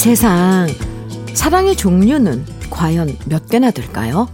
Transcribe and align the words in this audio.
이 0.00 0.02
세상 0.02 0.66
사랑의 1.34 1.76
종류는 1.76 2.46
과연 2.70 3.18
몇 3.26 3.50
개나 3.50 3.70
될까요? 3.70 4.30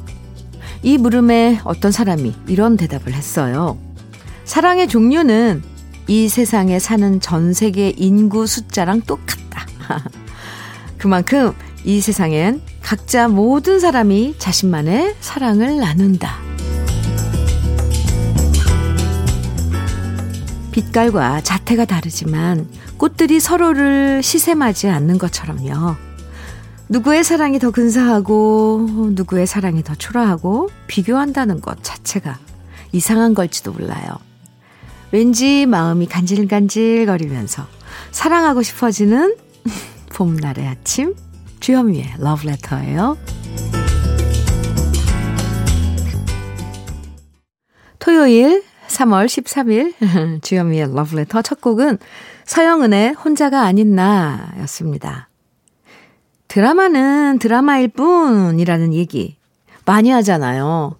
이 0.84 0.96
물음에 0.96 1.60
어떤 1.64 1.90
사람이 1.90 2.36
이런 2.46 2.76
대답을 2.76 3.12
했어요. 3.12 3.76
사랑의 4.44 4.86
종류는 4.86 5.64
이 6.06 6.28
세상에 6.28 6.78
사는 6.78 7.18
전 7.18 7.52
세계 7.52 7.92
인구 7.96 8.46
숫자랑 8.46 9.00
똑같다. 9.00 9.66
그만큼 10.98 11.52
이 11.84 12.00
세상엔 12.00 12.62
각자 12.80 13.26
모든 13.26 13.80
사람이 13.80 14.36
자신만의 14.38 15.16
사랑을 15.18 15.78
나눈다. 15.78 16.55
빛깔과 20.76 21.40
자태가 21.40 21.86
다르지만 21.86 22.68
꽃들이 22.98 23.40
서로를 23.40 24.22
시샘하지 24.22 24.88
않는 24.88 25.16
것처럼요. 25.16 25.96
누구의 26.90 27.24
사랑이 27.24 27.58
더 27.58 27.70
근사하고 27.70 28.86
누구의 29.12 29.46
사랑이 29.46 29.82
더 29.82 29.94
초라하고 29.94 30.68
비교한다는 30.86 31.62
것 31.62 31.82
자체가 31.82 32.38
이상한 32.92 33.32
걸지도 33.32 33.72
몰라요. 33.72 34.18
왠지 35.12 35.64
마음이 35.64 36.06
간질간질거리면서 36.08 37.66
사랑하고 38.10 38.62
싶어지는 38.62 39.34
봄날의 40.12 40.68
아침 40.68 41.14
주현미의 41.60 42.16
러브레터예요. 42.18 43.16
토요일 47.98 48.62
3월 48.88 49.26
13일 49.26 50.42
주현미의 50.42 50.94
러브레터 50.94 51.42
첫 51.42 51.60
곡은 51.60 51.98
서영은의 52.44 53.14
혼자가 53.14 53.62
아닌 53.62 53.94
나였습니다. 53.94 55.28
드라마는 56.48 57.38
드라마일 57.38 57.88
뿐이라는 57.88 58.94
얘기 58.94 59.36
많이 59.84 60.10
하잖아요. 60.10 60.96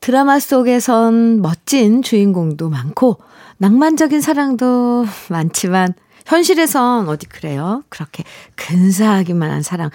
드라마 0.00 0.38
속에선 0.38 1.42
멋진 1.42 2.02
주인공도 2.02 2.68
많고 2.70 3.18
낭만적인 3.58 4.20
사랑도 4.20 5.06
많지만 5.30 5.94
현실에선 6.26 7.08
어디 7.08 7.26
그래요? 7.26 7.82
그렇게 7.88 8.24
근사하기만 8.56 9.50
한 9.50 9.62
사랑 9.62 9.90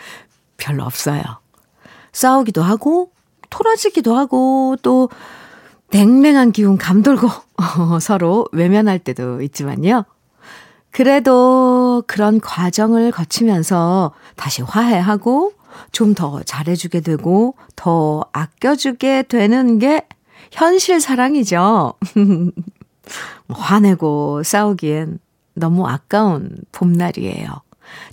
별로 0.58 0.84
없어요. 0.84 1.22
싸우기도 2.14 2.62
하고 2.62 3.12
토라지기도 3.50 4.16
하고 4.16 4.76
또 4.82 5.10
냉랭한 5.92 6.52
기운 6.52 6.78
감돌고 6.78 7.30
서로 8.02 8.48
외면할 8.52 9.00
때도 9.00 9.42
있지만요. 9.42 10.06
그래도 10.92 12.04
그런 12.08 12.42
과정을 12.42 13.12
거치면서 13.12 14.14
다시 14.36 14.62
화해하고 14.62 15.54
좀 15.92 16.14
더 16.14 16.42
잘해주게 16.44 17.02
되고 17.02 17.56
더 17.76 18.26
아껴주게 18.34 19.24
되는 19.24 19.80
게 19.80 20.06
현실 20.52 21.00
사랑이죠. 21.00 21.94
화내고 23.50 24.44
싸우기엔 24.44 25.20
너무 25.54 25.88
아까운 25.88 26.58
봄날이에요. 26.72 27.48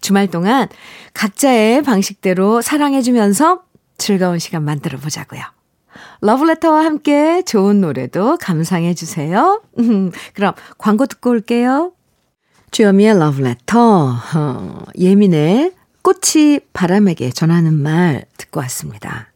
주말 0.01 0.29
동안 0.29 0.69
각자의 1.15 1.83
방식대로 1.83 2.63
사랑해주면서 2.63 3.63
즐거운 3.97 4.39
시간 4.39 4.65
만들어 4.65 4.99
보자고요. 4.99 5.43
러브레터와 6.21 6.85
함께 6.85 7.43
좋은 7.43 7.81
노래도 7.81 8.37
감상해 8.37 8.95
주세요. 8.95 9.63
그럼 10.35 10.55
광고 10.79 11.07
듣고 11.07 11.31
올게요. 11.31 11.93
주여미의 12.71 13.19
러브레터, 13.19 14.15
어, 14.37 14.79
예민의 14.99 15.73
꽃이 16.03 16.61
바람에게 16.73 17.31
전하는 17.31 17.75
말 17.75 18.25
듣고 18.37 18.61
왔습니다. 18.61 19.33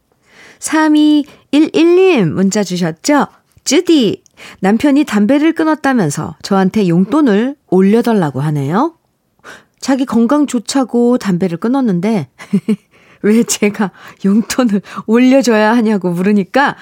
3211님 0.59 2.25
문자 2.29 2.63
주셨죠? 2.63 3.27
쯔디, 3.65 4.23
남편이 4.59 5.03
담배를 5.05 5.53
끊었다면서 5.53 6.35
저한테 6.41 6.87
용돈을 6.87 7.55
올려달라고 7.67 8.41
하네요. 8.41 8.95
자기 9.79 10.05
건강 10.05 10.47
좋자고 10.47 11.17
담배를 11.17 11.57
끊었는데, 11.57 12.29
왜 13.23 13.43
제가 13.43 13.91
용돈을 14.23 14.81
올려줘야 15.07 15.75
하냐고 15.75 16.11
물으니까, 16.11 16.75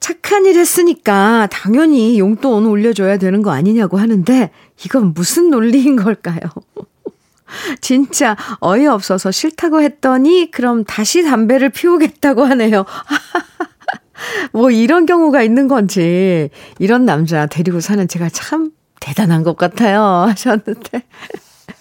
착한 0.00 0.46
일 0.46 0.56
했으니까 0.56 1.48
당연히 1.50 2.18
용돈 2.18 2.66
올려줘야 2.66 3.16
되는 3.16 3.42
거 3.42 3.50
아니냐고 3.50 3.98
하는데, 3.98 4.50
이건 4.84 5.14
무슨 5.14 5.50
논리인 5.50 5.96
걸까요? 5.96 6.38
진짜 7.80 8.36
어이없어서 8.60 9.30
싫다고 9.30 9.80
했더니, 9.82 10.50
그럼 10.50 10.84
다시 10.84 11.22
담배를 11.22 11.70
피우겠다고 11.70 12.44
하네요. 12.44 12.84
뭐 14.52 14.70
이런 14.70 15.06
경우가 15.06 15.42
있는 15.42 15.68
건지, 15.68 16.50
이런 16.78 17.04
남자 17.06 17.46
데리고 17.46 17.80
사는 17.80 18.06
제가 18.06 18.28
참 18.28 18.72
대단한 19.00 19.42
것 19.42 19.56
같아요. 19.56 20.02
하셨는데. 20.28 21.02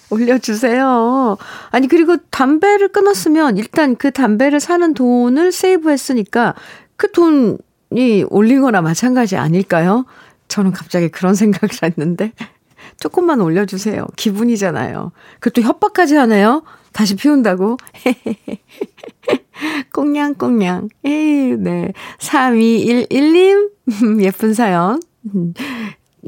올려주세요. 0.09 1.38
아니, 1.69 1.88
그리고 1.88 2.18
담배를 2.29 2.90
끊었으면 2.90 3.57
일단 3.57 3.95
그 3.95 4.12
담배를 4.12 4.59
사는 4.59 4.94
돈을 4.94 5.51
세이브 5.51 5.90
했으니까 5.90 6.56
그 6.95 7.12
돈이 7.12 8.25
올린 8.29 8.62
거나 8.62 8.81
마찬가지 8.81 9.35
아닐까요? 9.38 10.06
저는 10.47 10.72
갑자기 10.72 11.09
그런 11.09 11.35
생각을 11.35 11.69
했는데. 11.84 12.31
조금만 13.00 13.41
올려주세요. 13.41 14.07
기분이잖아요. 14.16 15.12
그것도 15.40 15.66
협박까지 15.68 16.16
하네요. 16.16 16.63
다시 16.94 17.16
피운다고. 17.16 17.78
꽁냥꽁냥. 19.94 20.89
에이, 21.03 21.56
네. 21.57 21.91
3211님, 22.19 23.69
예쁜 24.24 24.53
사연. 24.53 25.00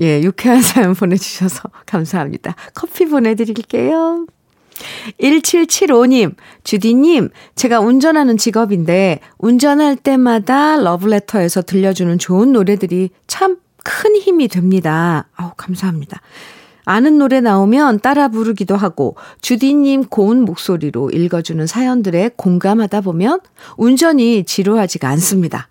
예, 0.01 0.21
유쾌한 0.21 0.61
사연 0.61 0.93
보내주셔서 0.93 1.63
감사합니다. 1.85 2.55
커피 2.73 3.05
보내드릴게요. 3.05 4.25
1775님, 5.19 6.35
주디님, 6.63 7.29
제가 7.55 7.81
운전하는 7.81 8.37
직업인데, 8.37 9.19
운전할 9.37 9.97
때마다 9.97 10.77
러브레터에서 10.77 11.63
들려주는 11.63 12.17
좋은 12.17 12.53
노래들이 12.53 13.09
참 13.27 13.57
큰 13.83 14.15
힘이 14.15 14.47
됩니다. 14.47 15.27
아우, 15.35 15.51
감사합니다. 15.57 16.21
아는 16.85 17.17
노래 17.17 17.39
나오면 17.39 17.99
따라 17.99 18.29
부르기도 18.29 18.75
하고 18.75 19.16
주디님 19.41 20.05
고운 20.05 20.41
목소리로 20.41 21.11
읽어주는 21.11 21.66
사연들에 21.67 22.31
공감하다 22.35 23.01
보면 23.01 23.41
운전이 23.77 24.45
지루하지가 24.45 25.07
않습니다. 25.09 25.67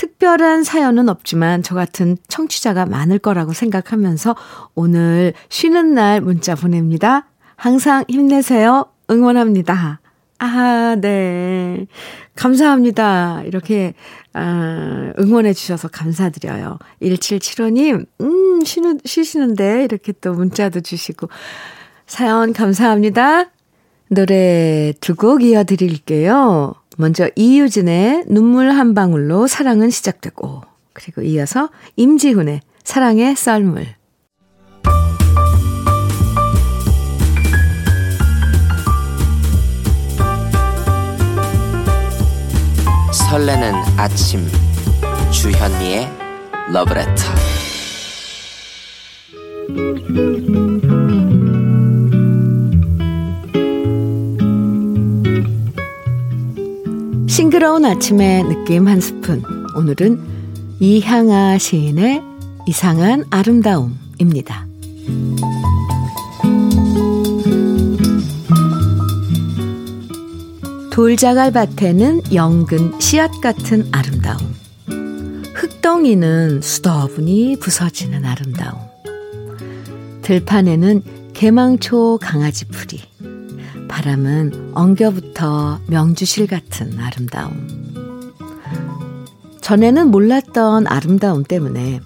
특별한 0.00 0.64
사연은 0.64 1.10
없지만 1.10 1.62
저 1.62 1.74
같은 1.74 2.16
청취자가 2.26 2.86
많을 2.86 3.18
거라고 3.18 3.52
생각하면서 3.52 4.34
오늘 4.74 5.34
쉬는 5.50 5.92
날 5.92 6.22
문자 6.22 6.54
보냅니다. 6.54 7.26
항상 7.54 8.06
힘내세요. 8.08 8.86
응원합니다. 9.10 10.00
아, 10.38 10.96
네. 10.98 11.86
감사합니다. 12.34 13.42
이렇게, 13.44 13.92
아, 14.32 15.12
응원해 15.18 15.52
주셔서 15.52 15.88
감사드려요. 15.88 16.78
1775님, 17.02 18.06
음, 18.22 18.64
쉬는, 18.64 19.00
쉬시는데 19.04 19.84
이렇게 19.84 20.14
또 20.22 20.32
문자도 20.32 20.80
주시고. 20.80 21.28
사연 22.06 22.54
감사합니다. 22.54 23.50
노래 24.08 24.94
두 25.02 25.14
곡 25.14 25.42
이어드릴게요. 25.42 26.74
먼저 27.00 27.30
이유진의 27.34 28.24
눈물 28.28 28.70
한 28.70 28.94
방울로 28.94 29.46
사랑은 29.46 29.88
시작되고, 29.88 30.60
그리고 30.92 31.22
이어서 31.22 31.70
임지훈의 31.96 32.60
사랑의 32.84 33.34
썰물. 33.36 33.86
설레는 43.12 43.72
아침 43.96 44.40
주현미의 45.30 46.06
러브레터 46.72 47.24
싱그러운 57.30 57.84
아침의 57.84 58.42
느낌 58.42 58.88
한 58.88 59.00
스푼 59.00 59.44
오늘은 59.76 60.20
이향아 60.80 61.58
시인의 61.58 62.20
이상한 62.66 63.24
아름다움입니다. 63.30 64.66
돌자갈 70.90 71.52
밭에는 71.52 72.34
영근 72.34 72.98
씨앗 72.98 73.40
같은 73.40 73.88
아름다움. 73.92 74.52
흙덩이는 75.54 76.62
수더분이 76.62 77.58
부서지는 77.60 78.24
아름다움. 78.24 78.80
들판에는 80.22 81.04
개망초 81.32 82.18
강아지 82.20 82.64
풀이. 82.64 83.09
바람은 83.90 84.70
엉겨부터 84.74 85.80
명주실 85.88 86.46
같은 86.46 86.96
아름다움. 87.00 88.32
전에는 89.60 90.12
몰랐던 90.12 90.86
아름다움 90.86 91.42
때문에 91.42 92.00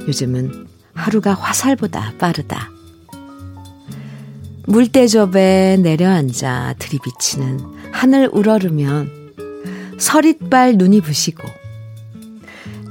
요즘은 0.00 0.66
하루가 0.94 1.34
화살보다 1.34 2.14
빠르다. 2.18 2.70
물대접에 4.66 5.76
내려앉아 5.76 6.74
들이비치는 6.78 7.60
하늘 7.92 8.30
우러르면 8.32 9.34
서릿발 9.98 10.76
눈이 10.76 11.02
부시고 11.02 11.46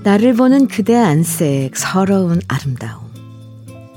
나를 0.03 0.35
보는 0.35 0.67
그대 0.67 0.95
안색 0.95 1.75
서러운 1.75 2.39
아름다움. 2.47 3.07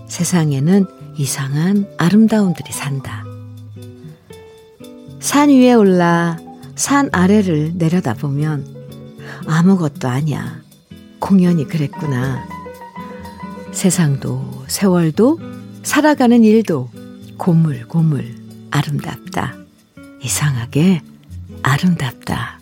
세상에는 0.09 0.87
이상한 1.17 1.87
아름다움들이 1.99 2.73
산다. 2.73 3.30
산 5.21 5.51
위에 5.51 5.75
올라 5.75 6.39
산 6.75 7.11
아래를 7.13 7.73
내려다보면 7.75 8.67
아무것도 9.47 10.09
아니야. 10.09 10.61
공연이 11.19 11.67
그랬구나. 11.67 12.43
세상도 13.73 14.65
세월도 14.67 15.39
살아가는 15.83 16.43
일도 16.43 16.91
고물고물 17.37 18.35
아름답다. 18.71 19.55
이상하게 20.23 21.03
아름답다. 21.63 22.59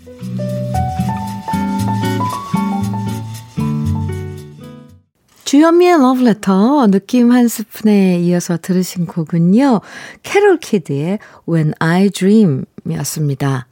주현미의 5.49 5.99
러브레터 5.99 6.89
느낌 6.89 7.33
한 7.33 7.49
스푼에 7.49 8.19
이어서 8.19 8.59
들으신 8.61 9.07
곡은요. 9.07 9.81
캐롤 10.23 10.59
키드의 10.59 11.21
When 11.49 11.73
I 11.79 12.11
Dream 12.11 12.67
이었습니다. 12.87 13.67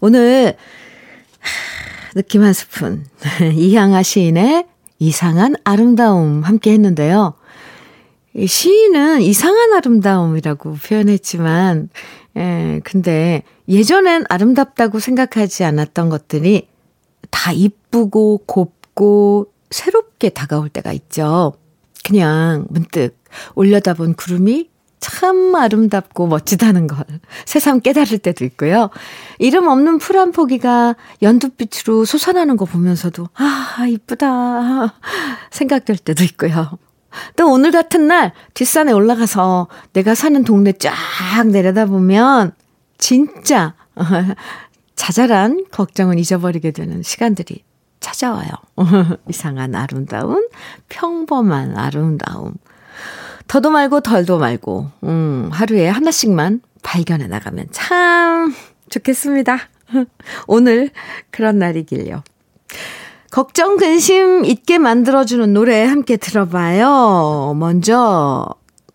오늘 0.00 0.56
느낌 2.16 2.42
한 2.42 2.52
스푼 2.52 3.04
이향아 3.54 4.02
시인의 4.02 4.66
이상한 4.98 5.54
아름다움 5.62 6.42
함께 6.42 6.72
했는데요. 6.72 7.34
시인은 8.44 9.22
이상한 9.22 9.74
아름다움이라고 9.74 10.74
표현했지만, 10.74 11.88
예, 12.36 12.80
근데 12.82 13.44
예전엔 13.68 14.24
아름답다고 14.28 14.98
생각하지 14.98 15.62
않았던 15.62 16.08
것들이 16.08 16.66
다 17.30 17.52
이쁘고 17.52 18.38
곱고 18.38 19.51
새롭게 19.72 20.28
다가올 20.28 20.68
때가 20.68 20.92
있죠. 20.92 21.54
그냥 22.04 22.66
문득 22.70 23.16
올려다본 23.54 24.14
구름이 24.14 24.70
참 25.00 25.54
아름답고 25.54 26.28
멋지다는 26.28 26.86
걸 26.86 27.04
새삼 27.44 27.80
깨달을 27.80 28.18
때도 28.18 28.44
있고요. 28.44 28.90
이름 29.38 29.66
없는 29.66 29.98
풀 29.98 30.16
한 30.16 30.30
포기가 30.30 30.94
연두빛으로 31.22 32.04
솟아나는 32.04 32.56
거 32.56 32.64
보면서도 32.64 33.28
아, 33.34 33.84
이쁘다 33.88 34.94
생각될 35.50 35.96
때도 35.98 36.22
있고요. 36.24 36.78
또 37.36 37.50
오늘 37.50 37.72
같은 37.72 38.06
날 38.06 38.32
뒷산에 38.54 38.92
올라가서 38.92 39.68
내가 39.92 40.14
사는 40.14 40.44
동네 40.44 40.72
쫙 40.72 40.92
내려다보면 41.46 42.52
진짜 42.98 43.74
자잘한 44.94 45.66
걱정은 45.72 46.18
잊어버리게 46.18 46.70
되는 46.70 47.02
시간들이 47.02 47.64
찾아와요. 48.02 48.50
이상한 49.28 49.74
아름다운, 49.74 50.46
평범한 50.90 51.78
아름다움. 51.78 52.54
더도 53.48 53.70
말고 53.70 54.00
덜도 54.00 54.38
말고, 54.38 54.90
음, 55.04 55.48
하루에 55.52 55.88
하나씩만 55.88 56.60
발견해 56.82 57.26
나가면 57.28 57.68
참 57.70 58.54
좋겠습니다. 58.90 59.58
오늘 60.46 60.90
그런 61.30 61.58
날이길요. 61.58 62.22
걱정, 63.30 63.78
근심 63.78 64.44
잊게 64.44 64.78
만들어주는 64.78 65.54
노래 65.54 65.84
함께 65.84 66.18
들어봐요. 66.18 67.54
먼저, 67.56 68.46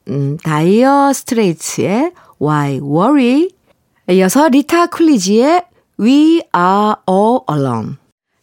음, 0.09 0.37
다이어 0.37 1.11
스트레이츠의 1.13 2.13
Why 2.39 2.75
Worry. 2.75 3.49
이어서 4.09 4.47
리타 4.47 4.87
쿨리지의 4.87 5.65
We 5.99 6.43
Are 6.55 6.95
All 7.09 7.39
Alone. 7.49 7.95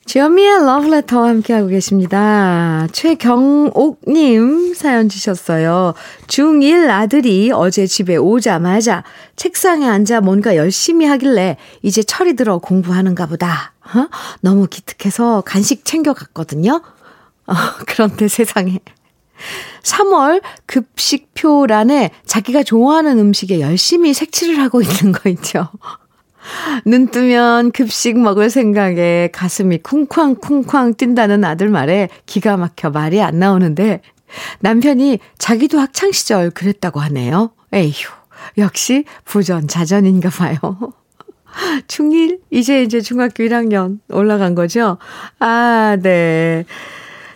주현미의 0.07 0.67
러브레터와 0.67 1.29
함께하고 1.29 1.69
계십니다. 1.69 2.87
최경옥님 2.93 4.75
사연 4.75 5.09
주셨어요. 5.09 5.95
중1 6.27 6.91
아들이 6.91 7.51
어제 7.53 7.87
집에 7.87 8.17
오자마자 8.17 9.03
책상에 9.37 9.89
앉아 9.89 10.21
뭔가 10.21 10.57
열심히 10.57 11.07
하길래 11.07 11.57
이제 11.83 12.03
철이 12.03 12.35
들어 12.37 12.59
공부하는가 12.59 13.27
보다. 13.27 13.73
어? 13.95 14.09
너무 14.41 14.67
기특해서 14.67 15.41
간식 15.41 15.87
챙겨갔거든요. 15.87 16.83
어, 17.47 17.55
그런데 17.87 18.29
세상에. 18.29 18.81
3월 19.83 20.43
급식표란에 20.67 22.11
자기가 22.27 22.63
좋아하는 22.63 23.19
음식에 23.19 23.61
열심히 23.61 24.13
색칠을 24.15 24.61
하고 24.61 24.81
있는 24.83 25.13
거 25.13 25.29
있죠. 25.31 25.71
눈 26.85 27.09
뜨면 27.09 27.73
급식 27.73 28.19
먹을 28.19 28.51
생각에 28.51 29.31
가슴이 29.33 29.79
쿵쾅쿵쾅 29.79 30.95
뛴다는 30.95 31.45
아들 31.45 31.69
말에 31.69 32.09
기가 32.27 32.57
막혀 32.57 32.91
말이 32.91 33.21
안 33.23 33.39
나오는데 33.39 34.01
남편이 34.61 35.19
자기도 35.39 35.79
학창시절 35.79 36.51
그랬다고 36.51 37.01
하네요. 37.01 37.53
에휴, 37.73 37.93
역시 38.59 39.05
부전자전인가 39.25 40.31
봐요. 40.31 40.59
중1? 41.87 42.41
이제 42.51 42.83
이제 42.83 43.01
중학교 43.01 43.45
1학년 43.45 44.01
올라간 44.11 44.55
거죠? 44.55 44.99
아, 45.39 45.97
네. 46.03 46.65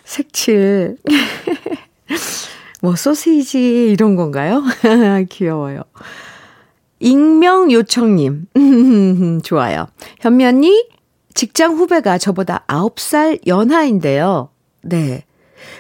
색칠. 0.04 0.96
뭐, 2.80 2.96
소시지, 2.96 3.90
이런 3.92 4.16
건가요? 4.16 4.62
귀여워요. 5.28 5.82
익명 7.00 7.70
요청님. 7.70 8.46
좋아요. 9.42 9.86
현미 10.20 10.44
언니, 10.44 10.88
직장 11.34 11.76
후배가 11.76 12.18
저보다 12.18 12.64
9살 12.66 13.46
연하인데요. 13.46 14.50
네. 14.82 15.24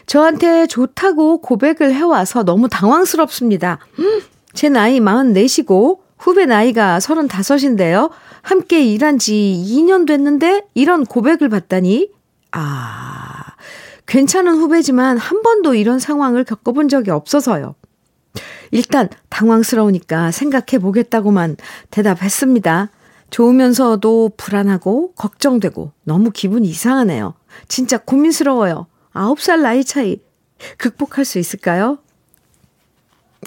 저한테 0.06 0.66
좋다고 0.66 1.40
고백을 1.40 1.92
해와서 1.94 2.44
너무 2.44 2.68
당황스럽습니다. 2.68 3.78
음, 3.98 4.20
제 4.54 4.68
나이 4.68 5.00
44시고 5.00 5.98
후배 6.18 6.46
나이가 6.46 6.98
35인데요. 6.98 8.10
함께 8.42 8.84
일한 8.84 9.18
지 9.18 9.32
2년 9.66 10.06
됐는데 10.06 10.64
이런 10.74 11.04
고백을 11.04 11.48
받다니. 11.48 12.10
아, 12.52 13.44
괜찮은 14.06 14.54
후배지만 14.54 15.18
한 15.18 15.42
번도 15.42 15.74
이런 15.74 15.98
상황을 15.98 16.44
겪어본 16.44 16.88
적이 16.88 17.10
없어서요. 17.10 17.74
일단 18.70 19.08
당황스러우니까 19.28 20.30
생각해 20.30 20.78
보겠다고만 20.80 21.56
대답했습니다. 21.90 22.90
좋으면서도 23.30 24.32
불안하고 24.36 25.12
걱정되고 25.12 25.92
너무 26.04 26.30
기분이 26.30 26.68
이상하네요. 26.68 27.34
진짜 27.68 27.98
고민스러워요. 27.98 28.86
9살 29.12 29.60
나이 29.60 29.84
차이 29.84 30.20
극복할 30.76 31.24
수 31.24 31.38
있을까요? 31.38 31.98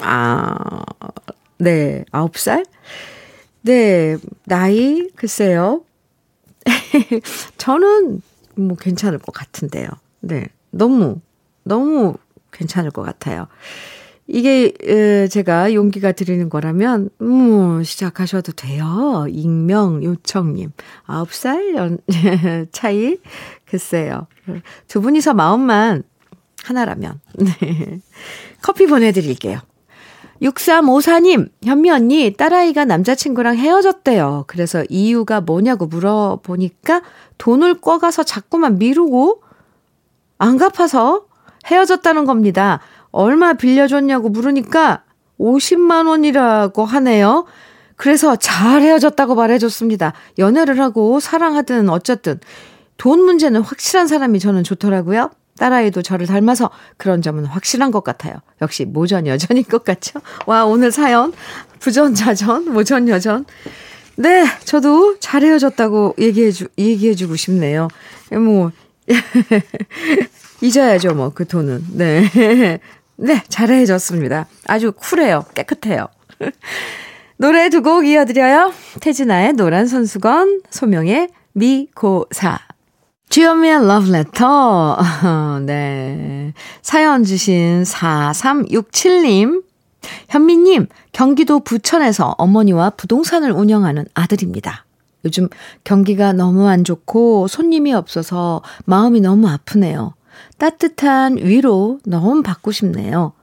아, 0.01 0.83
네, 1.57 2.05
9살? 2.11 2.65
네, 3.61 4.17
나이, 4.45 5.09
글쎄요. 5.15 5.83
저는 7.57 8.21
뭐 8.55 8.77
괜찮을 8.77 9.19
것 9.19 9.31
같은데요. 9.33 9.87
네, 10.19 10.47
너무, 10.69 11.19
너무 11.63 12.15
괜찮을 12.51 12.91
것 12.91 13.03
같아요. 13.03 13.47
이게 14.33 15.27
제가 15.29 15.73
용기가 15.73 16.13
드리는 16.13 16.49
거라면 16.49 17.09
음, 17.21 17.83
시작하셔도 17.83 18.53
돼요. 18.53 19.25
익명 19.29 20.03
요청님. 20.03 20.71
9살 21.05 21.75
연 21.75 21.97
차이 22.71 23.17
글쎄요. 23.65 24.27
두 24.87 25.01
분이서 25.01 25.33
마음만 25.33 26.03
하나라면 26.63 27.19
네. 27.39 27.99
커피 28.61 28.85
보내 28.85 29.11
드릴게요. 29.11 29.59
6354님, 30.41 31.49
현미 31.63 31.91
언니, 31.91 32.33
딸아이가 32.35 32.85
남자친구랑 32.85 33.57
헤어졌대요. 33.57 34.45
그래서 34.47 34.83
이유가 34.89 35.39
뭐냐고 35.39 35.85
물어보니까 35.85 37.01
돈을 37.37 37.79
꿔가서 37.79 38.23
자꾸만 38.23 38.79
미루고 38.79 39.43
안 40.39 40.57
갚아서 40.57 41.25
헤어졌다는 41.67 42.25
겁니다. 42.25 42.79
얼마 43.11 43.53
빌려줬냐고 43.53 44.29
물으니까 44.29 45.03
50만 45.39 46.07
원이라고 46.07 46.85
하네요. 46.85 47.45
그래서 47.95 48.35
잘 48.35 48.81
헤어졌다고 48.81 49.35
말해줬습니다. 49.35 50.13
연애를 50.39 50.79
하고 50.79 51.19
사랑하든 51.19 51.89
어쨌든 51.89 52.39
돈 52.97 53.23
문제는 53.23 53.61
확실한 53.61 54.07
사람이 54.07 54.39
저는 54.39 54.63
좋더라고요. 54.63 55.31
딸아이도 55.57 56.01
저를 56.01 56.25
닮아서 56.25 56.71
그런 56.97 57.21
점은 57.21 57.45
확실한 57.45 57.91
것 57.91 58.03
같아요. 58.03 58.35
역시 58.61 58.85
모전 58.85 59.27
여전인 59.27 59.63
것 59.63 59.83
같죠? 59.83 60.19
와, 60.47 60.65
오늘 60.65 60.91
사연. 60.91 61.33
부전자전, 61.79 62.73
모전 62.73 63.07
여전. 63.07 63.45
네, 64.15 64.45
저도 64.65 65.17
잘 65.19 65.43
헤어졌다고 65.43 66.15
얘기해주, 66.17 66.67
얘기해주고 66.77 67.35
싶네요. 67.35 67.87
뭐, 68.31 68.71
잊어야죠, 70.61 71.13
뭐, 71.13 71.31
그 71.33 71.47
돈은. 71.47 71.85
네. 71.91 72.79
네, 73.21 73.43
잘 73.49 73.69
헤어졌습니다. 73.69 74.47
아주 74.67 74.91
쿨해요. 74.93 75.45
깨끗해요. 75.53 76.07
노래 77.37 77.69
두 77.69 77.81
곡 77.81 78.05
이어드려요. 78.05 78.73
태진아의 78.99 79.53
노란 79.53 79.87
손수건, 79.87 80.61
소명의 80.69 81.29
미고사. 81.53 82.59
주현미의 83.29 83.87
러브레터. 83.87 84.97
네. 85.65 86.53
사연 86.81 87.23
주신 87.23 87.83
4367님. 87.83 89.63
현미님, 90.29 90.87
경기도 91.11 91.59
부천에서 91.59 92.35
어머니와 92.39 92.91
부동산을 92.91 93.51
운영하는 93.51 94.05
아들입니다. 94.15 94.85
요즘 95.25 95.47
경기가 95.83 96.33
너무 96.33 96.67
안 96.67 96.83
좋고 96.83 97.47
손님이 97.47 97.93
없어서 97.93 98.63
마음이 98.85 99.21
너무 99.21 99.47
아프네요. 99.47 100.15
따뜻한 100.57 101.37
위로 101.37 101.99
너무 102.05 102.43
받고 102.43 102.71
싶네요. 102.71 103.33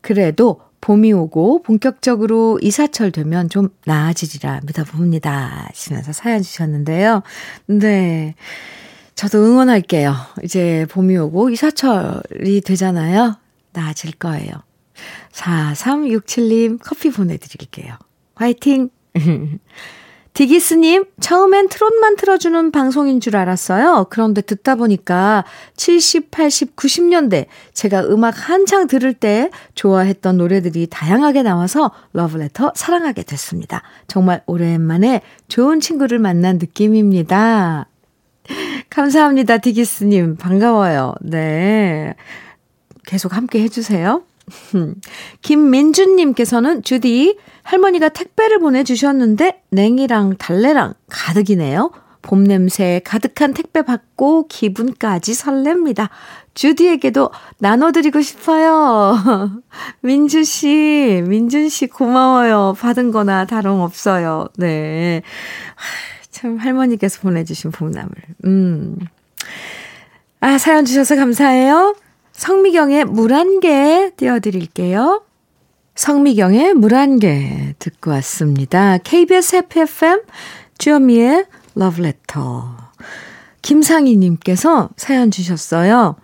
그래도 0.00 0.60
봄이 0.80 1.12
오고 1.12 1.62
본격적으로 1.62 2.58
이사철 2.60 3.10
되면 3.10 3.48
좀 3.48 3.70
나아지리라 3.86 4.60
믿어봅니다. 4.66 5.68
하시면서 5.68 6.12
사연 6.12 6.42
주셨는데요. 6.42 7.22
네. 7.66 8.34
저도 9.14 9.38
응원할게요. 9.38 10.14
이제 10.42 10.86
봄이 10.90 11.16
오고 11.16 11.50
이사철이 11.50 12.60
되잖아요. 12.66 13.36
나아질 13.72 14.12
거예요. 14.12 14.52
4367님 15.32 16.78
커피 16.82 17.10
보내드릴게요. 17.10 17.94
화이팅! 18.34 18.90
디기스님, 20.34 21.04
처음엔 21.20 21.68
트롯만 21.68 22.16
틀어주는 22.16 22.72
방송인 22.72 23.20
줄 23.20 23.36
알았어요. 23.36 24.08
그런데 24.10 24.40
듣다 24.40 24.74
보니까 24.74 25.44
70, 25.76 26.32
80, 26.32 26.74
90년대 26.74 27.46
제가 27.72 28.02
음악 28.06 28.50
한창 28.50 28.88
들을 28.88 29.14
때 29.14 29.50
좋아했던 29.76 30.36
노래들이 30.36 30.88
다양하게 30.90 31.44
나와서 31.44 31.92
러브레터 32.14 32.72
사랑하게 32.74 33.22
됐습니다. 33.22 33.82
정말 34.08 34.42
오랜만에 34.46 35.22
좋은 35.46 35.78
친구를 35.78 36.18
만난 36.18 36.58
느낌입니다. 36.58 37.86
감사합니다, 38.90 39.58
디기스님. 39.58 40.36
반가워요. 40.36 41.14
네. 41.20 42.16
계속 43.06 43.36
함께 43.36 43.62
해주세요. 43.62 44.22
김민준님께서는 45.42 46.82
주디 46.82 47.38
할머니가 47.62 48.10
택배를 48.10 48.58
보내주셨는데 48.58 49.62
냉이랑 49.70 50.36
달래랑 50.36 50.94
가득이네요. 51.08 51.90
봄 52.24 52.44
냄새 52.44 53.02
가득한 53.04 53.52
택배 53.52 53.82
받고 53.82 54.48
기분까지 54.48 55.32
설렙니다. 55.32 56.08
주디에게도 56.54 57.30
나눠드리고 57.58 58.22
싶어요. 58.22 59.62
민주씨, 60.00 61.22
민준씨 61.26 61.88
고마워요. 61.88 62.76
받은 62.80 63.10
거나 63.10 63.44
다름없어요. 63.44 64.48
네. 64.56 65.22
참, 66.30 66.56
할머니께서 66.56 67.20
보내주신 67.20 67.70
봄나물. 67.72 68.12
음. 68.46 68.96
아, 70.40 70.58
사연 70.58 70.84
주셔서 70.84 71.16
감사해요. 71.16 71.94
성미경의 72.36 73.04
물 73.06 73.32
한 73.32 73.60
개 73.60 74.10
띄워드릴게요. 74.16 75.22
성미경의 75.94 76.74
물 76.74 76.92
한 76.94 77.18
개 77.20 77.74
듣고 77.78 78.10
왔습니다. 78.10 78.98
KBS 78.98 79.56
FFM 79.56 80.22
주현미의 80.78 81.46
러브레터. 81.76 82.76
김상희님께서 83.62 84.90
사연 84.96 85.30
주셨어요. 85.30 86.16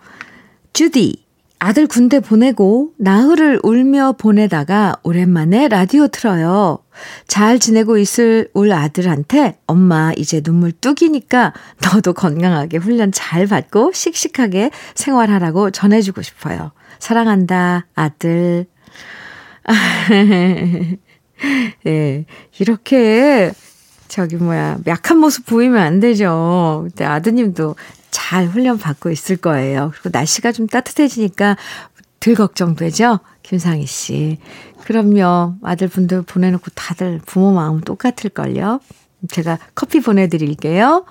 주디, 0.73 1.25
아들 1.59 1.87
군대 1.87 2.19
보내고 2.19 2.91
나흘을 2.97 3.59
울며 3.63 4.13
보내다가 4.17 4.97
오랜만에 5.03 5.69
라디오 5.69 6.07
틀어요. 6.07 6.79
잘 7.27 7.59
지내고 7.59 7.97
있을 7.97 8.49
울 8.53 8.71
아들한테 8.71 9.57
엄마 9.67 10.11
이제 10.17 10.41
눈물 10.41 10.71
뚝이니까 10.71 11.53
너도 11.81 12.13
건강하게 12.13 12.77
훈련 12.77 13.11
잘 13.11 13.47
받고 13.47 13.91
씩씩하게 13.93 14.71
생활하라고 14.95 15.71
전해주고 15.71 16.21
싶어요. 16.21 16.71
사랑한다, 16.99 17.87
아들. 17.95 18.65
예, 21.87 22.25
이렇게 22.59 23.51
저기 24.07 24.35
뭐야 24.35 24.77
약한 24.87 25.17
모습 25.19 25.45
보이면 25.45 25.81
안 25.81 25.99
되죠. 25.99 26.81
근데 26.83 27.05
아드님도 27.05 27.75
잘 28.11 28.45
훈련 28.45 28.77
받고 28.77 29.09
있을 29.09 29.37
거예요. 29.37 29.91
그리고 29.93 30.09
날씨가 30.11 30.51
좀 30.51 30.67
따뜻해지니까 30.67 31.55
덜 32.21 32.35
걱정되죠? 32.35 33.19
김상희 33.43 33.85
씨. 33.85 34.37
그럼요. 34.85 35.55
아들분들 35.63 36.21
보내놓고 36.21 36.67
다들 36.73 37.19
부모 37.25 37.51
마음 37.51 37.81
똑같을걸요? 37.81 38.79
제가 39.29 39.59
커피 39.75 39.99
보내드릴게요. 39.99 41.05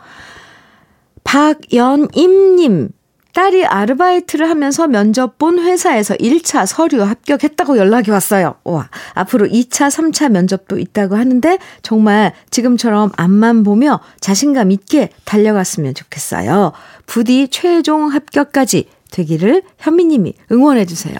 박연임님. 1.24 2.90
딸이 3.32 3.64
아르바이트를 3.64 4.48
하면서 4.48 4.88
면접 4.88 5.38
본 5.38 5.60
회사에서 5.60 6.14
1차 6.16 6.66
서류 6.66 7.02
합격했다고 7.02 7.78
연락이 7.78 8.10
왔어요. 8.10 8.56
와, 8.64 8.88
앞으로 9.14 9.46
2차, 9.46 9.88
3차 9.88 10.30
면접도 10.30 10.78
있다고 10.78 11.16
하는데 11.16 11.58
정말 11.82 12.32
지금처럼 12.50 13.12
앞만 13.16 13.62
보며 13.62 14.00
자신감 14.20 14.72
있게 14.72 15.10
달려갔으면 15.24 15.94
좋겠어요. 15.94 16.72
부디 17.06 17.48
최종 17.48 18.08
합격까지 18.08 18.88
되기를 19.10 19.62
현미님이 19.78 20.34
응원해주세요. 20.52 21.16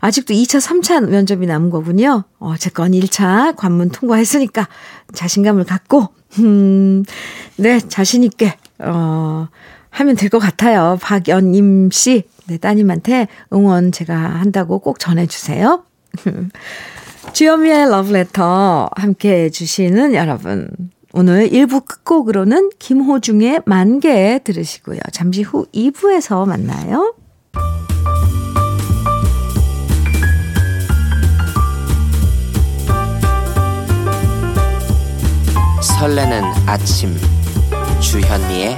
아직도 0.00 0.34
2차, 0.34 0.60
3차 0.60 1.08
면접이 1.08 1.46
남은 1.46 1.70
거군요. 1.70 2.24
어쨌건 2.38 2.92
1차 2.92 3.54
관문 3.56 3.90
통과했으니까 3.90 4.68
자신감을 5.12 5.64
갖고, 5.64 6.08
음, 6.40 7.04
네, 7.56 7.78
자신있게, 7.78 8.56
어, 8.80 9.48
하면 9.90 10.16
될 10.16 10.30
것 10.30 10.38
같아요. 10.38 10.98
박연임 11.02 11.90
씨, 11.90 12.24
네, 12.46 12.56
따님한테 12.56 13.28
응원 13.52 13.92
제가 13.92 14.14
한다고 14.16 14.78
꼭 14.80 14.98
전해주세요. 14.98 15.84
주현미의 17.32 17.88
러브레터 17.90 18.90
함께 18.96 19.44
해주시는 19.44 20.14
여러분. 20.14 20.68
오늘 21.14 21.48
1부 21.50 21.86
끝곡으로는 21.86 22.70
김호중의 22.78 23.62
만개 23.66 24.40
들으시고요. 24.44 25.00
잠시 25.12 25.42
후 25.42 25.66
2부에서 25.74 26.46
만나요. 26.46 27.14
설레는 35.82 36.42
아침 36.66 37.14
주현미의 38.00 38.76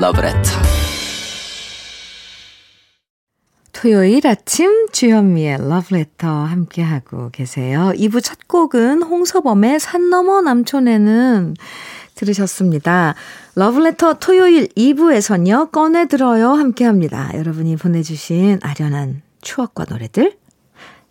러브레터 0.00 0.89
토요일 3.82 4.26
아침 4.26 4.88
주현미의 4.92 5.66
러브레터 5.66 6.28
함께하고 6.28 7.30
계세요. 7.30 7.94
2부 7.94 8.22
첫 8.22 8.46
곡은 8.46 9.02
홍서범의 9.02 9.80
산 9.80 10.10
너머 10.10 10.42
남촌에는 10.42 11.54
들으셨습니다. 12.14 13.14
러브레터 13.54 14.18
토요일 14.18 14.68
2부에선요, 14.76 15.72
꺼내들어요 15.72 16.50
함께합니다. 16.50 17.30
여러분이 17.32 17.76
보내주신 17.76 18.58
아련한 18.62 19.22
추억과 19.40 19.86
노래들 19.88 20.36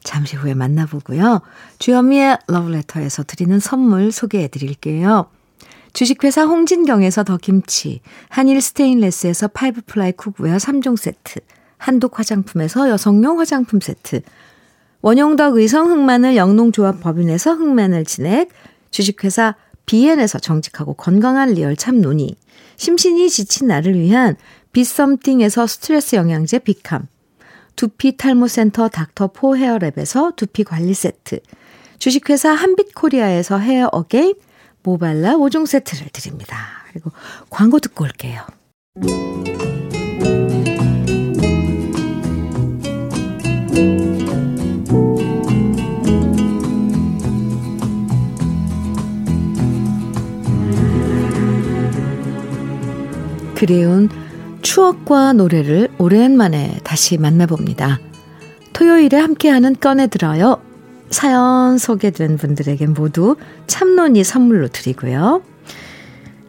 잠시 0.04 0.36
후에 0.36 0.54
만나보고요. 0.54 1.42
주현미의 1.80 2.38
러브레터에서 2.46 3.24
드리는 3.24 3.60
선물 3.60 4.12
소개해 4.12 4.48
드릴게요. 4.48 5.26
주식회사 5.94 6.44
홍진경에서 6.44 7.24
더 7.24 7.38
김치, 7.38 8.02
한일 8.28 8.62
스테인레스에서 8.62 9.48
five 9.48 9.82
ply 9.88 10.12
cookware 10.12 10.58
3종 10.58 10.98
세트, 10.98 11.40
한독 11.80 12.20
화장품에서 12.20 12.90
여성용 12.90 13.40
화장품 13.40 13.80
세트, 13.80 14.22
원용덕 15.02 15.56
의성 15.56 15.90
흑마늘 15.90 16.36
영농조합 16.36 17.00
법인에서 17.00 17.54
흑마늘 17.54 18.06
진액, 18.06 18.50
주식회사 18.92 19.56
비엔에서 19.86 20.38
정직하고 20.38 20.94
건강한 20.94 21.54
리얼 21.54 21.76
참노니, 21.76 22.36
심신이 22.76 23.30
지친 23.30 23.68
나를 23.68 24.00
위한 24.00 24.36
비썸띵에서 24.74 25.66
스트레스 25.66 26.16
영양제 26.16 26.60
비캄, 26.60 27.08
두피 27.76 28.18
탈모센터 28.18 28.90
닥터포 28.90 29.56
헤어랩에서 29.56 30.36
두피 30.36 30.66
관리 30.66 30.94
세트, 30.94 31.40
주식회사 31.98 32.52
한빛코리아에서 32.52 33.58
헤어 33.58 33.90
어게인, 33.92 34.36
모발라 34.84 35.36
5종 35.36 35.66
세트를 35.66 36.10
드립니다. 36.12 36.58
그리고 36.92 37.12
광고 37.50 37.80
듣고 37.80 38.04
올게요. 38.04 38.46
그리운 53.56 54.10
추억과 54.62 55.34
노래를 55.34 55.90
오랜만에 56.00 56.80
다시 56.84 57.18
만나봅니다. 57.18 58.00
토요일에 58.74 59.18
함께하는 59.18 59.76
꺼내들어요. 59.80 60.60
사연 61.12 61.78
소개된 61.78 62.38
분들에게 62.38 62.88
모두 62.88 63.36
참론이 63.68 64.24
선물로 64.24 64.70
드리고요. 64.70 65.44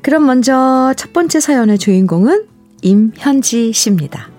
그럼 0.01 0.25
먼저 0.25 0.95
첫 0.97 1.13
번째 1.13 1.41
사연의 1.41 1.79
주인공은 1.79 2.47
임현지 2.81 3.73
씨입니다. 3.75 4.30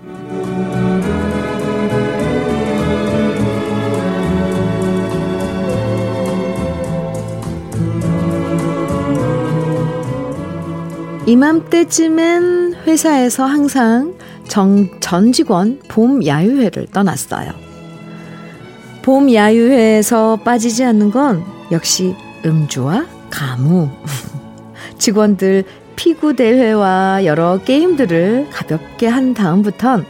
이맘때쯤엔 11.26 12.76
회사에서 12.88 13.46
항상 13.46 14.16
정, 14.48 14.90
전 15.00 15.32
직원 15.32 15.80
봄 15.88 16.26
야유회를 16.26 16.88
떠났어요. 16.88 17.52
봄 19.04 19.32
야유회에서 19.34 20.40
빠지지 20.44 20.84
않는 20.84 21.12
건 21.12 21.44
역시 21.72 22.16
음주와 22.46 23.06
가무. 23.30 23.90
직원들 24.98 25.64
피구 25.96 26.36
대회와 26.36 27.26
여러 27.26 27.60
게임들을 27.64 28.48
가볍게 28.52 29.08
한 29.08 29.34
다음부턴 29.34 30.06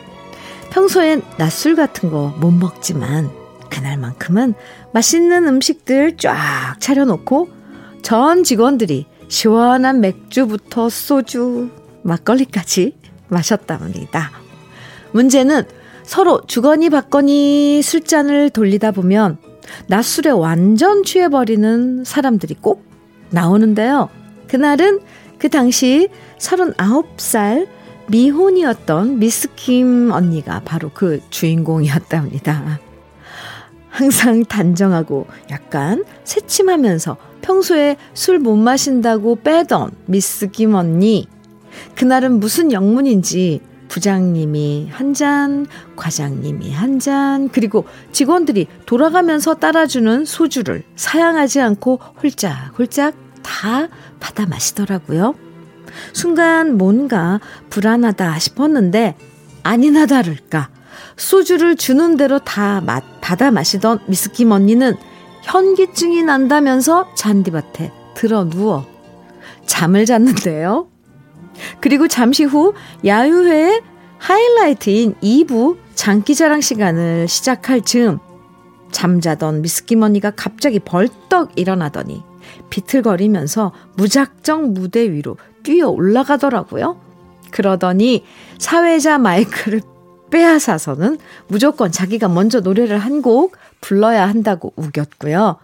평소엔 0.69 1.21
낮술 1.37 1.75
같은 1.75 2.09
거 2.09 2.33
못 2.39 2.51
먹지만 2.51 3.29
그날만큼은 3.69 4.53
맛있는 4.93 5.47
음식들 5.47 6.17
쫙 6.17 6.75
차려놓고 6.79 7.49
전 8.01 8.43
직원들이 8.43 9.05
시원한 9.31 10.01
맥주부터 10.01 10.89
소주, 10.89 11.69
막걸리까지 12.03 12.97
마셨답니다. 13.29 14.29
문제는 15.13 15.63
서로 16.03 16.41
주거니 16.45 16.89
받거니 16.89 17.81
술잔을 17.81 18.49
돌리다 18.49 18.91
보면 18.91 19.37
낮술에 19.87 20.31
완전 20.31 21.05
취해버리는 21.05 22.03
사람들이 22.03 22.55
꼭 22.55 22.83
나오는데요. 23.29 24.09
그날은 24.49 24.99
그 25.37 25.47
당시 25.47 26.09
39살 26.37 27.69
미혼이었던 28.09 29.19
미스킴 29.19 30.11
언니가 30.11 30.61
바로 30.65 30.91
그 30.93 31.21
주인공이었답니다. 31.29 32.81
항상 33.89 34.43
단정하고 34.43 35.27
약간 35.51 36.03
새침하면서 36.25 37.30
평소에 37.41 37.97
술 38.13 38.39
못 38.39 38.55
마신다고 38.55 39.35
빼던 39.41 39.91
미스 40.05 40.47
김 40.47 40.75
언니. 40.75 41.27
그날은 41.95 42.39
무슨 42.39 42.71
영문인지 42.71 43.61
부장님이 43.87 44.87
한 44.89 45.13
잔, 45.13 45.67
과장님이 45.97 46.71
한 46.71 46.99
잔, 46.99 47.49
그리고 47.49 47.85
직원들이 48.13 48.67
돌아가면서 48.85 49.55
따라주는 49.55 50.23
소주를 50.25 50.83
사양하지 50.95 51.59
않고 51.59 51.99
홀짝홀짝 52.23 53.13
다 53.43 53.89
받아 54.19 54.45
마시더라고요. 54.45 55.35
순간 56.13 56.77
뭔가 56.77 57.41
불안하다 57.69 58.39
싶었는데 58.39 59.17
아니나 59.63 60.05
다를까 60.05 60.69
소주를 61.17 61.75
주는 61.75 62.15
대로 62.15 62.39
다 62.39 62.81
받아 63.19 63.51
마시던 63.51 63.99
미스킴 64.07 64.51
언니는 64.51 64.95
현기증이 65.43 66.23
난다면서 66.23 67.13
잔디밭에 67.15 67.91
들어 68.13 68.49
누워 68.49 68.85
잠을 69.65 70.05
잤는데요. 70.05 70.87
그리고 71.79 72.07
잠시 72.07 72.43
후 72.43 72.73
야유회의 73.05 73.81
하이라이트인 74.17 75.15
2부 75.15 75.77
장기자랑 75.95 76.61
시간을 76.61 77.27
시작할 77.27 77.81
즈음 77.81 78.19
잠자던 78.91 79.61
미스키머니가 79.61 80.31
갑자기 80.31 80.79
벌떡 80.79 81.53
일어나더니 81.55 82.23
비틀거리면서 82.69 83.71
무작정 83.95 84.73
무대 84.73 85.11
위로 85.11 85.37
뛰어 85.63 85.89
올라가더라고요. 85.89 86.99
그러더니 87.51 88.25
사회자 88.57 89.17
마이크를 89.17 89.81
빼앗아서는 90.31 91.19
무조건 91.47 91.91
자기가 91.91 92.27
먼저 92.27 92.59
노래를 92.59 92.97
한 92.97 93.21
곡 93.21 93.55
불러야 93.81 94.27
한다고 94.27 94.73
우겼고요. 94.75 95.57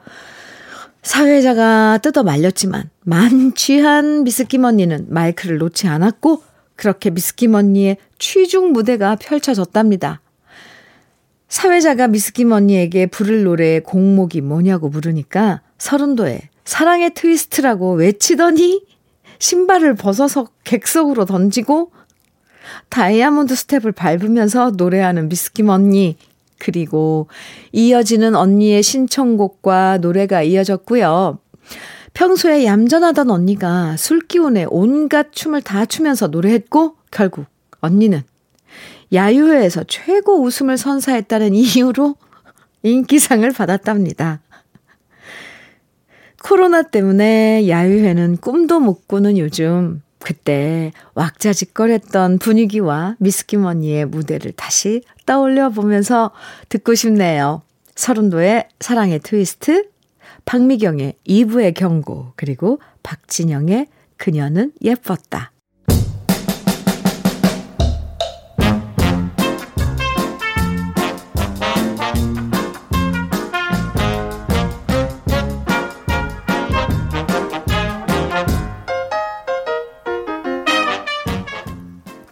사회자가 1.02 2.00
뜯어 2.04 2.22
말렸지만 2.24 2.90
만취한 3.04 4.24
미스김 4.24 4.64
언니는 4.66 5.08
마이크를 5.10 5.58
놓지 5.58 5.88
않았고 5.88 6.44
그렇게 6.76 7.10
미스김 7.10 7.56
언니의 7.56 7.98
취중 8.20 8.74
무대가 8.74 9.16
펼쳐졌답니다. 9.16 10.22
사회자가 11.50 12.08
미스김 12.08 12.52
언니에게 12.52 13.08
부를 13.08 13.44
노래의 13.44 13.82
곡목이 13.84 14.42
뭐냐고 14.42 14.90
물으니까 14.90 15.62
서른도에 15.78 16.50
사랑의 16.66 17.14
트위스트라고 17.14 17.94
외치더니 17.94 18.84
신발을 19.40 19.96
벗어서 19.96 20.50
객석으로 20.66 21.26
던지고 21.26 21.92
다이아몬드 22.90 23.56
스텝을 23.56 23.92
밟으면서 23.92 24.72
노래하는 24.72 25.30
미스김 25.30 25.70
언니. 25.70 26.18
그리고 26.60 27.28
이어지는 27.72 28.36
언니의 28.36 28.82
신청곡과 28.82 30.00
노래가 30.00 30.42
이어졌고요. 30.42 31.40
평소에 32.14 32.66
얌전하던 32.66 33.30
언니가 33.30 33.96
술 33.96 34.22
기운에 34.28 34.66
온갖 34.70 35.32
춤을 35.32 35.62
다 35.62 35.86
추면서 35.86 36.28
노래했고 36.28 36.96
결국 37.12 37.46
언니는 37.80 38.24
야유회에서 39.14 39.84
최고 39.88 40.42
웃음을 40.42 40.78
선사했다는 40.78 41.54
이유로 41.54 42.16
인기상을 42.84 43.50
받았답니다. 43.52 44.42
코로나 46.44 46.82
때문에 46.82 47.68
야유회는 47.68 48.38
꿈도 48.38 48.80
못 48.80 49.08
꾸는 49.08 49.38
요즘 49.38 50.02
그때 50.28 50.92
왁자지껄했던 51.14 52.40
분위기와 52.40 53.16
미스킴 53.20 53.64
언니의 53.64 54.08
무대를 54.08 54.52
다시 54.52 55.02
떠올려 55.26 55.70
보면서 55.70 56.32
듣고 56.68 56.96
싶네요. 56.96 57.62
서른도의 57.96 58.68
사랑의 58.82 59.20
트위스트, 59.20 59.88
박미경의 60.44 61.14
2부의 61.26 61.74
경고, 61.76 62.34
그리고 62.36 62.82
박진영의 63.04 63.88
그녀는 64.18 64.74
예뻤다. 64.82 65.54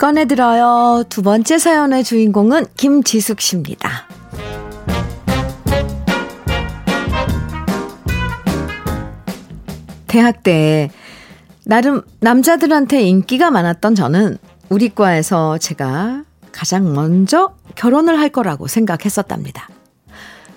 꺼내들어요. 0.06 1.06
두 1.10 1.24
번째 1.24 1.58
사연의 1.58 2.04
주인공은 2.04 2.68
김지숙 2.78 3.41
씨입니다. 3.41 4.08
대학 10.06 10.44
때 10.44 10.91
나름 11.65 12.04
남자들한테 12.20 13.02
인기가 13.02 13.50
많았던 13.50 13.96
저는 13.96 14.38
우리 14.70 14.89
과에서 14.89 15.58
제가 15.58 16.24
가장 16.52 16.94
먼저 16.94 17.56
결혼을 17.74 18.20
할 18.20 18.30
거라고 18.30 18.68
생각했었답니다. 18.68 19.70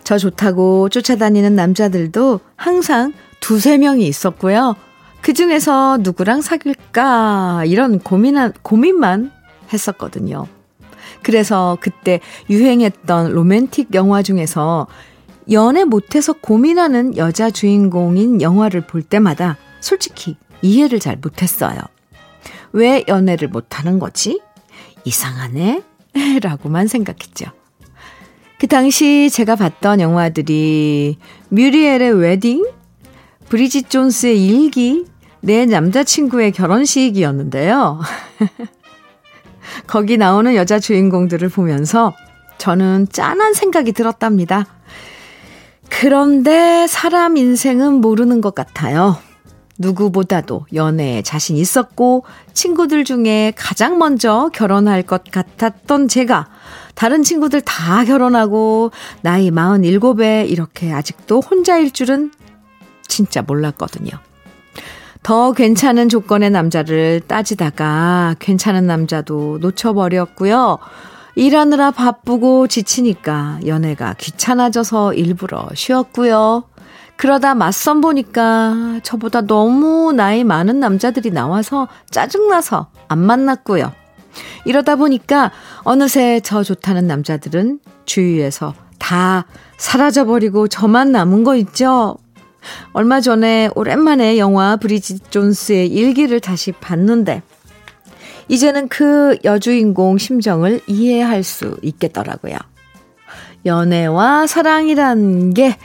저 0.04 0.18
좋다고 0.18 0.90
쫓아다니는 0.90 1.56
남자들도 1.56 2.40
항상 2.54 3.14
두세 3.40 3.78
명이 3.78 4.06
있었고요. 4.06 4.76
그 5.22 5.32
중에서 5.32 5.96
누구랑 6.02 6.42
사귈까 6.42 7.64
이런 7.64 7.98
고민한 7.98 8.52
고민만 8.60 9.37
했었거든요. 9.72 10.46
그래서 11.22 11.78
그때 11.80 12.20
유행했던 12.50 13.32
로맨틱 13.32 13.94
영화 13.94 14.22
중에서 14.22 14.86
연애 15.50 15.84
못해서 15.84 16.32
고민하는 16.34 17.16
여자 17.16 17.50
주인공인 17.50 18.42
영화를 18.42 18.82
볼 18.82 19.02
때마다 19.02 19.56
솔직히 19.80 20.36
이해를 20.62 21.00
잘 21.00 21.16
못했어요. 21.16 21.78
왜 22.72 23.04
연애를 23.08 23.48
못하는 23.48 23.98
거지? 23.98 24.40
이상하네? 25.04 25.82
라고만 26.42 26.86
생각했죠. 26.86 27.46
그 28.58 28.66
당시 28.66 29.30
제가 29.30 29.56
봤던 29.56 30.00
영화들이 30.00 31.16
뮤리엘의 31.50 32.12
웨딩, 32.18 32.66
브리짓 33.48 33.88
존스의 33.88 34.44
일기, 34.44 35.06
내 35.40 35.64
남자친구의 35.64 36.52
결혼식이었는데요. 36.52 38.00
거기 39.88 40.16
나오는 40.18 40.54
여자 40.54 40.78
주인공들을 40.78 41.48
보면서 41.48 42.14
저는 42.58 43.08
짠한 43.10 43.54
생각이 43.54 43.92
들었답니다. 43.92 44.66
그런데 45.88 46.86
사람 46.86 47.36
인생은 47.36 47.94
모르는 47.94 48.40
것 48.40 48.54
같아요. 48.54 49.16
누구보다도 49.78 50.66
연애에 50.74 51.22
자신 51.22 51.56
있었고 51.56 52.24
친구들 52.52 53.04
중에 53.04 53.52
가장 53.56 53.98
먼저 53.98 54.50
결혼할 54.52 55.02
것 55.02 55.22
같았던 55.30 56.08
제가 56.08 56.48
다른 56.94 57.22
친구들 57.22 57.60
다 57.60 58.04
결혼하고 58.04 58.90
나이 59.22 59.50
47에 59.50 60.50
이렇게 60.50 60.92
아직도 60.92 61.40
혼자일 61.40 61.92
줄은 61.92 62.32
진짜 63.06 63.40
몰랐거든요. 63.40 64.10
더 65.22 65.52
괜찮은 65.52 66.08
조건의 66.08 66.50
남자를 66.50 67.20
따지다가 67.26 68.36
괜찮은 68.38 68.86
남자도 68.86 69.58
놓쳐버렸고요. 69.60 70.78
일하느라 71.34 71.90
바쁘고 71.90 72.66
지치니까 72.66 73.60
연애가 73.66 74.14
귀찮아져서 74.18 75.14
일부러 75.14 75.68
쉬었고요. 75.74 76.64
그러다 77.16 77.54
맞선 77.54 78.00
보니까 78.00 79.00
저보다 79.02 79.42
너무 79.42 80.12
나이 80.12 80.44
많은 80.44 80.80
남자들이 80.80 81.30
나와서 81.30 81.88
짜증나서 82.10 82.88
안 83.08 83.18
만났고요. 83.18 83.92
이러다 84.64 84.96
보니까 84.96 85.50
어느새 85.82 86.40
저 86.40 86.62
좋다는 86.62 87.06
남자들은 87.06 87.80
주위에서 88.04 88.74
다 88.98 89.46
사라져버리고 89.78 90.68
저만 90.68 91.12
남은 91.12 91.44
거 91.44 91.56
있죠? 91.56 92.16
얼마 92.92 93.20
전에 93.20 93.70
오랜만에 93.74 94.38
영화 94.38 94.76
브리짓 94.76 95.30
존스의 95.30 95.88
일기를 95.88 96.40
다시 96.40 96.72
봤는데, 96.72 97.42
이제는 98.48 98.88
그 98.88 99.36
여주인공 99.44 100.18
심정을 100.18 100.80
이해할 100.86 101.42
수 101.42 101.76
있겠더라고요. 101.82 102.56
연애와 103.66 104.46
사랑이란 104.46 105.52
게 105.52 105.76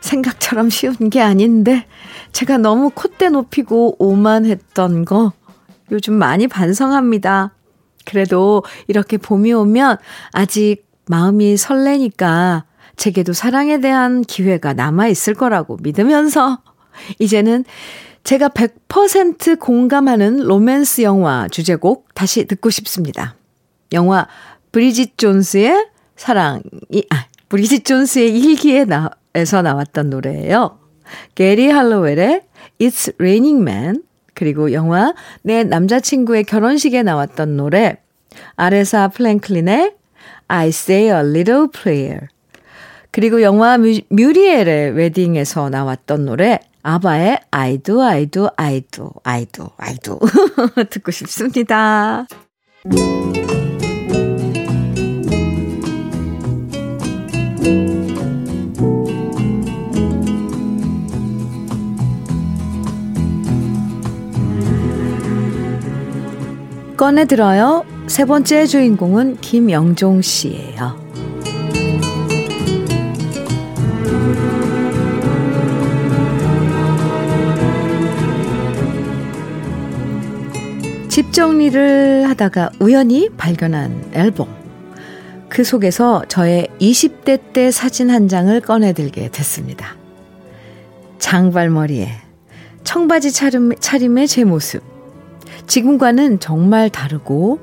생각처럼 0.00 0.70
쉬운 0.70 1.10
게 1.10 1.20
아닌데 1.20 1.86
제가 2.32 2.58
너무 2.58 2.90
콧대 2.90 3.30
높이고 3.30 3.96
오만했던 3.98 5.04
거 5.04 5.32
요즘 5.90 6.14
많이 6.14 6.48
반성합니다. 6.48 7.54
그래도 8.04 8.62
이렇게 8.88 9.16
봄이 9.16 9.52
오면 9.52 9.96
아직 10.32 10.84
마음이 11.06 11.56
설레니까 11.56 12.64
제게도 12.96 13.32
사랑에 13.32 13.80
대한 13.80 14.22
기회가 14.22 14.72
남아 14.72 15.08
있을 15.08 15.34
거라고 15.34 15.78
믿으면서 15.82 16.60
이제는 17.18 17.64
제가 18.24 18.48
100% 18.48 19.60
공감하는 19.60 20.38
로맨스 20.38 21.02
영화 21.02 21.46
주제곡 21.48 22.08
다시 22.14 22.44
듣고 22.46 22.70
싶습니다. 22.70 23.36
영화 23.92 24.26
브리짓 24.72 25.16
존스의 25.16 25.86
사랑이, 26.16 26.62
아, 27.10 27.26
브리짓 27.48 27.84
존스의 27.84 28.36
일기에 28.36 28.84
나, 28.84 29.10
에서 29.34 29.60
나왔던 29.60 30.10
노래예요. 30.10 30.78
게리 31.34 31.68
할로웰의 31.68 32.42
It's 32.80 33.14
Raining 33.18 33.60
Man 33.60 34.02
그리고 34.34 34.72
영화 34.72 35.14
내 35.42 35.62
남자친구의 35.62 36.44
결혼식에 36.44 37.02
나왔던 37.02 37.56
노래 37.56 37.98
아레사 38.56 39.08
플랭클린의 39.08 39.94
I 40.48 40.68
Say 40.68 41.04
a 41.04 41.28
Little 41.28 41.66
Prayer 41.70 42.28
그리고 43.16 43.40
영화 43.40 43.78
뮤, 43.78 43.98
뮤리엘의 44.10 44.90
웨딩에서 44.90 45.70
나왔던 45.70 46.26
노래 46.26 46.60
아바의 46.82 47.38
do, 47.82 48.02
I 48.02 48.26
do, 48.26 48.48
I 48.58 49.96
do 50.02 50.18
듣고 50.90 51.10
싶습니다. 51.12 52.26
꺼내 66.98 67.24
들어요. 67.24 67.82
세 68.08 68.26
번째 68.26 68.66
주인공은 68.66 69.38
김영종 69.40 70.20
씨예요. 70.20 71.05
집 81.16 81.32
정리를 81.32 82.28
하다가 82.28 82.72
우연히 82.78 83.30
발견한 83.38 84.10
앨범. 84.12 84.54
그 85.48 85.64
속에서 85.64 86.22
저의 86.28 86.68
20대 86.78 87.54
때 87.54 87.70
사진 87.70 88.10
한 88.10 88.28
장을 88.28 88.60
꺼내들게 88.60 89.30
됐습니다. 89.30 89.96
장발머리에 91.18 92.10
청바지 92.84 93.32
차림, 93.32 93.72
차림의 93.80 94.28
제 94.28 94.44
모습. 94.44 94.82
지금과는 95.66 96.38
정말 96.38 96.90
다르고 96.90 97.60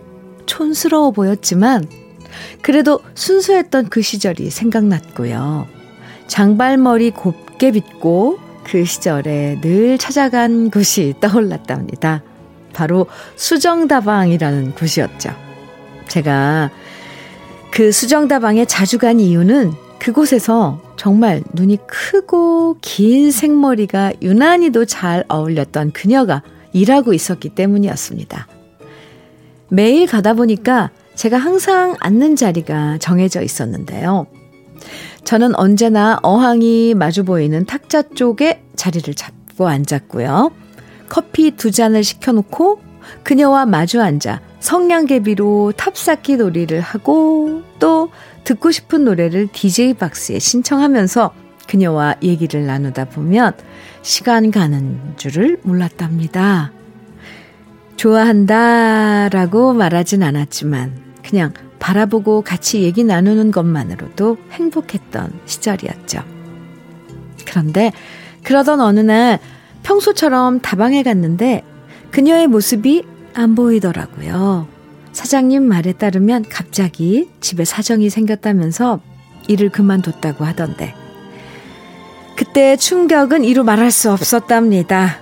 촌스러워 0.48 1.12
보였지만 1.12 1.86
그래도 2.64 3.02
순수했던 3.14 3.90
그 3.90 4.02
시절이 4.02 4.50
생각났고요. 4.50 5.68
장발머리 6.26 7.12
곱게 7.12 7.70
빗고 7.70 8.40
그 8.64 8.84
시절에 8.84 9.62
늘 9.62 10.00
찾아간 10.00 10.72
곳이 10.72 11.14
떠올랐답니다. 11.22 12.24
바로 12.74 13.08
수정다방이라는 13.36 14.74
곳이었죠. 14.74 15.32
제가 16.08 16.70
그 17.72 17.92
수정다방에 17.92 18.66
자주 18.66 18.98
간 18.98 19.20
이유는 19.20 19.74
그곳에서 20.00 20.82
정말 20.98 21.42
눈이 21.54 21.80
크고 21.88 22.78
긴 22.82 23.32
생머리가 23.32 24.14
유난히도 24.22 24.86
잘 24.86 25.24
어울렸던 25.30 25.92
그녀가 25.92 26.44
일하고 26.74 27.14
있었기 27.14 27.50
때문이었습니다. 27.50 28.48
매일 29.70 30.06
가다 30.06 30.34
보니까 30.34 30.92
제가 31.16 31.38
항상 31.38 31.96
앉는 32.00 32.36
자리가 32.36 32.98
정해져 33.00 33.42
있었는데요. 33.42 34.28
저는 35.24 35.56
언제나 35.56 36.20
어항이 36.22 36.96
마주 36.96 37.24
보이는 37.24 37.66
탁자 37.66 38.02
쪽에 38.02 38.62
자리를 38.76 39.14
잡고 39.14 39.68
앉았고요. 39.68 40.52
커피 41.14 41.52
두 41.52 41.70
잔을 41.70 42.04
시켜놓고 42.04 42.82
그녀와 43.22 43.68
마주 43.68 44.02
앉아 44.02 44.42
성냥개비로 44.60 45.74
탑쌓기 45.78 46.38
놀이를 46.38 46.82
하고 46.82 47.62
또 47.78 48.10
듣고 48.46 48.72
싶은 48.72 49.06
노래를 49.06 49.48
DJ 49.52 49.94
박스에 49.94 50.40
신청하면서 50.40 51.32
그녀와 51.68 52.16
얘기를 52.24 52.66
나누다 52.66 53.06
보면 53.06 53.54
시간 54.02 54.50
가는 54.50 55.00
줄을 55.16 55.60
몰랐답니다. 55.62 56.72
좋아한다 57.96 59.30
라고 59.30 59.74
말하진 59.74 60.24
않았지만 60.24 60.94
그냥 61.24 61.54
바라보고 61.78 62.42
같이 62.42 62.82
얘기 62.82 63.04
나누는 63.04 63.52
것만으로도 63.52 64.38
행복했던 64.50 65.32
시절이었죠. 65.46 66.24
그런데 67.46 67.92
그러던 68.42 68.82
어느 68.82 69.00
날 69.00 69.40
평소처럼 69.84 70.60
다방에 70.60 71.04
갔는데 71.04 71.64
그녀의 72.12 72.48
모습이 72.48 73.04
안 73.34 73.56
보이더라고요. 73.56 74.68
사장님 75.12 75.64
말에 75.64 75.94
따르면 75.94 76.46
갑자기 76.50 77.30
집에 77.40 77.66
사정이 77.66 78.10
생겼다면서 78.10 79.00
일을 79.48 79.70
그만뒀다고 79.70 80.46
하던데 80.46 80.96
그때 82.36 82.76
충격은 82.76 83.44
이루 83.44 83.64
말할 83.64 83.92
수 83.92 84.12
없었답니다. 84.12 85.18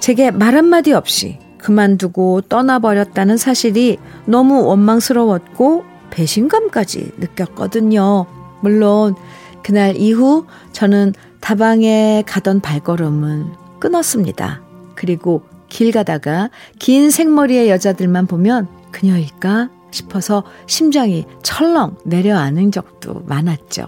제게 0.00 0.30
말 0.30 0.54
한마디 0.54 0.92
없이 0.92 1.38
그만두고 1.58 2.42
떠나버렸다는 2.42 3.36
사실이 3.36 3.98
너무 4.24 4.64
원망스러웠고 4.64 5.84
배신감까지 6.10 7.12
느꼈거든요. 7.18 8.26
물론 8.60 9.14
그날 9.62 9.96
이후 9.96 10.46
저는 10.72 11.12
다방에 11.40 12.22
가던 12.26 12.60
발걸음은 12.60 13.65
끊었습니다. 13.80 14.62
그리고 14.94 15.42
길 15.68 15.92
가다가 15.92 16.50
긴 16.78 17.10
생머리의 17.10 17.68
여자들만 17.70 18.26
보면 18.26 18.68
그녀일까 18.92 19.70
싶어서 19.90 20.44
심장이 20.66 21.24
철렁 21.42 21.98
내려앉은 22.04 22.72
적도 22.72 23.22
많았죠. 23.26 23.86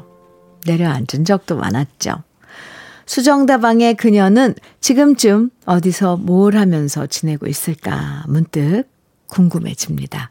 내려앉은 0.67 1.25
적도 1.25 1.57
많았죠. 1.57 2.23
수정다방의 3.07 3.95
그녀는 3.95 4.55
지금쯤 4.81 5.51
어디서 5.65 6.19
뭘 6.19 6.57
하면서 6.57 7.07
지내고 7.07 7.47
있을까 7.47 8.25
문득 8.29 8.85
궁금해집니다. 9.29 10.31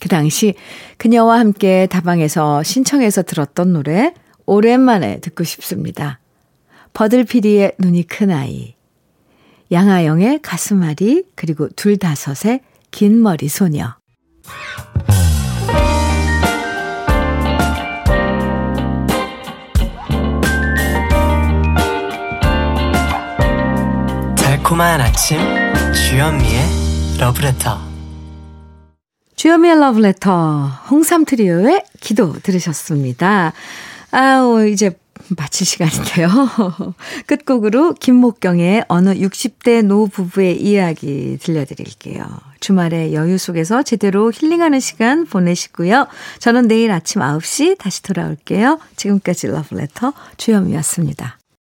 그 0.00 0.08
당시 0.08 0.54
그녀와 0.98 1.38
함께 1.38 1.86
다방에서 1.86 2.64
신청해서 2.64 3.22
들었던 3.22 3.72
노래 3.72 4.14
오랜만에 4.46 5.20
듣고 5.20 5.44
싶습니다. 5.44 6.18
버들피리의 6.94 7.72
눈이 7.78 8.06
큰 8.06 8.30
아이, 8.30 8.74
양아영의 9.70 10.40
가슴앓이, 10.42 11.24
그리고 11.34 11.68
둘다섯의 11.70 12.60
긴 12.90 13.22
머리 13.22 13.48
소녀. 13.48 13.94
달콤한 24.36 25.00
아침, 25.00 25.38
주현미의 25.94 26.60
러브레터. 27.18 27.80
주현미의 29.36 29.80
러브레터, 29.80 30.66
홍삼 30.90 31.24
트리오의 31.24 31.84
기도 32.00 32.34
들으셨습니다. 32.40 33.54
아우, 34.10 34.66
이제 34.66 34.98
마칠 35.36 35.66
시간인데요. 35.66 36.28
끝곡으로 37.26 37.94
김목경의 37.94 38.84
어느 38.88 39.10
60대 39.14 39.82
노부부의 39.84 40.60
이야기 40.60 41.38
들려드릴게요. 41.40 42.24
주말에 42.60 43.12
여유 43.12 43.38
속에서 43.38 43.82
제대로 43.82 44.30
힐링하는 44.32 44.80
시간 44.80 45.26
보내시고요. 45.26 46.06
저는 46.38 46.68
내일 46.68 46.92
아침 46.92 47.20
9시 47.20 47.78
다시 47.78 48.02
돌아올게요. 48.02 48.78
지금까지 48.96 49.48
러브레터 49.48 50.12
주현미였습니다. 50.36 51.41